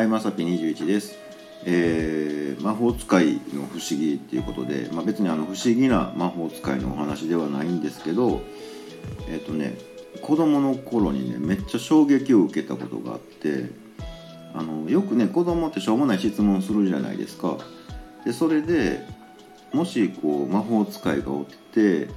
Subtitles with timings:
[0.00, 1.18] はいまさぴ21です、
[1.66, 8.40] えー魔法使いの不思議っていうことで、まあ、別にあの不思議な魔法使いのお話ではないんですけど
[9.28, 9.76] えっ、とね
[10.22, 13.66] 子供の頃にねめっちゃ衝撃を受けたことがあって
[14.54, 17.58] あのよくね子供ってしょうもない質問するじゃないですか。
[18.24, 19.06] でそれで
[19.74, 22.08] もしこう魔法使いがおって、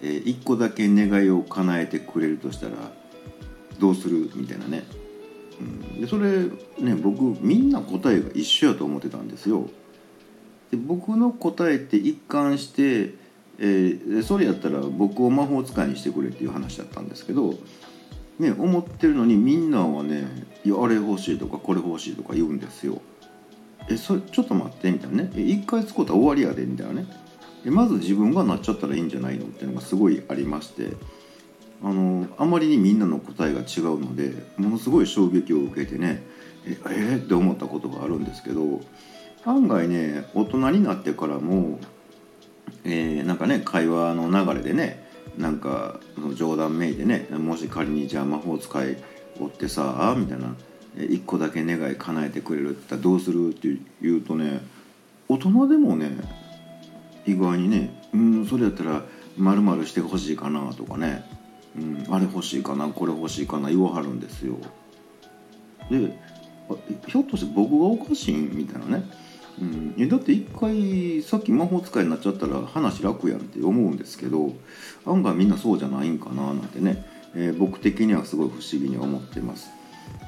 [0.00, 2.72] えー、1個だけ願いを叶えてくれるとしたら
[3.80, 4.30] どうする？
[4.36, 4.84] みたいなね、
[6.02, 6.48] でそれ
[6.80, 9.70] ね僕みんな答えが一緒やと思ってたんですよ。
[10.72, 13.14] で僕の答えって一貫して、
[13.58, 17.54] えーそれやったら僕を魔法使いにしてくれっていう話だったんですけど
[18.40, 20.26] ね思ってるのにみんなはね
[20.66, 23.00] 「あれ欲しい」とか「これ欲しい」とか言うんですよ。
[23.88, 25.30] えそれちょっと待ってみたいなね。
[25.36, 27.06] 一回使ったら終わりやでみたいなね。
[27.66, 30.88] まず自分がなっちゃったらいいんじゃないのっていうのがすごいありまして。
[31.82, 36.22] あのあまりにみんなの答えが違うのでものすごい衝撃を受けてね
[36.66, 38.80] ええーって思ったことがあるんですけど
[39.44, 41.80] 案外ね大人になってからも、
[42.84, 45.98] えーなんかね会話の流れでねなんか
[46.34, 48.96] 冗談めいてねもし仮にじゃあ魔法使い
[49.40, 50.54] おってさみたいな
[50.96, 53.68] え一個だけ願い叶えてくれるって言ったらどうするって
[54.02, 54.60] 言うとね
[55.28, 56.10] 大人でもね
[57.26, 59.02] 意外にねうんそれやったら
[59.36, 61.24] まるしてほしいかなとかね、
[61.76, 64.56] うん、あれ欲しいかなこれ欲しいかな言わはるんですよ。
[65.90, 66.16] で
[67.06, 69.04] ひょっとして僕がおかしいみたいなね、
[69.60, 74.52] うん、だって一回さっき魔法使いになっちゃったら話楽やんって思うんですけど
[75.06, 77.04] 案外みんなそうじゃないんかななんてね、
[77.34, 79.70] えー僕的にはすごい不思議に思ってます。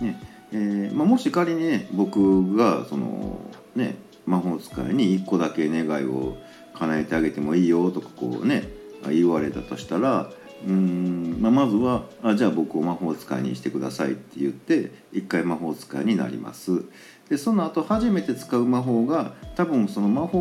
[0.00, 0.20] ね
[0.52, 3.40] えーまあ、もし仮にね僕がその
[3.74, 3.96] ね
[4.26, 6.36] 魔法使いに1個だけ願いを
[6.74, 8.68] 叶えてあげてもいいよとかこうね
[9.08, 10.30] 言われたとしたら
[10.66, 16.84] うん、まあ、まずはあじゃあ僕を魔法使いにしてくださいって言って一回魔法使いになります。
[17.28, 20.38] でその後初めて使う魔法が多分その魔法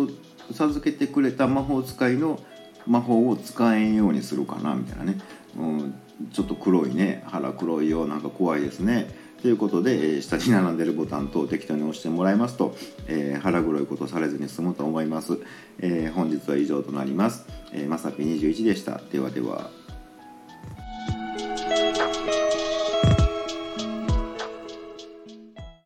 [0.00, 0.08] を
[0.52, 2.40] 授けてくれた魔法使いの
[2.86, 5.18] 魔法を使えんようにするかなみたいなね、
[5.56, 5.94] うん、
[6.32, 9.27] ちょっと黒いね腹黒いよなんか怖いですね。
[9.40, 12.74] ということで、え下に並んでるボタンと適当に押してもらいますと、
[13.06, 15.38] えー腹黒いことされずに済むと思います、
[15.78, 19.00] えー本日は以上となります、えーまさぴ21でした。
[19.12, 19.87] ではでは。